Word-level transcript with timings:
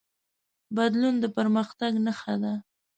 بدلون 0.75 1.15
د 1.19 1.25
پرمختګ 1.37 1.91
نښه 2.05 2.35
ده. 2.43 2.53